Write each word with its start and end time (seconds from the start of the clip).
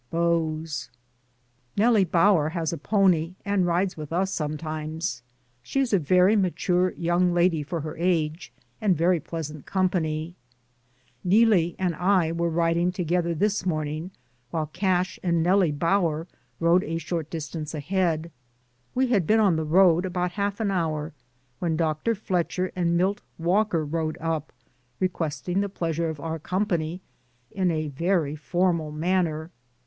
BEAUX. 0.11 0.89
Nellie 1.77 2.05
Bower 2.05 2.49
has 2.49 2.73
a 2.73 2.77
pony, 2.79 3.35
and 3.45 3.67
rides 3.67 3.95
with 3.95 4.11
us 4.11 4.33
sometimes. 4.33 5.21
She 5.61 5.79
is 5.79 5.93
a 5.93 5.99
very 5.99 6.35
mature 6.35 6.89
young 6.93 7.35
lady 7.35 7.61
for 7.61 7.81
her 7.81 7.95
age, 7.97 8.51
and 8.81 8.97
very 8.97 9.19
pleasant 9.19 9.67
company. 9.67 10.33
Neelie 11.23 11.75
and 11.77 11.93
I 11.93 12.31
were 12.31 12.49
riding 12.49 12.91
together 12.91 13.35
this 13.35 13.63
morn 13.63 13.89
ing, 13.89 14.11
while 14.49 14.65
Cash 14.65 15.19
and 15.21 15.43
Nellie 15.43 15.71
Bower 15.71 16.25
rode 16.59 16.83
a 16.83 16.97
short 16.97 17.29
distance 17.29 17.75
ahead. 17.75 18.31
We 18.95 19.05
had 19.09 19.27
been 19.27 19.39
on 19.39 19.55
the 19.55 19.63
road 19.63 20.03
about 20.03 20.31
half 20.31 20.59
an 20.59 20.71
hour 20.71 21.13
when 21.59 21.77
Dr. 21.77 22.15
Fletcher 22.15 22.71
and 22.75 22.97
Milt 22.97 23.21
Walker 23.37 23.85
rode 23.85 24.17
up, 24.19 24.51
requesting 24.99 25.61
the 25.61 25.69
pleasure 25.69 26.09
of 26.09 26.19
our 26.19 26.39
company, 26.39 27.01
in 27.51 27.69
a 27.69 27.89
very 27.89 28.35
formal 28.35 28.91
manner. 28.91 29.51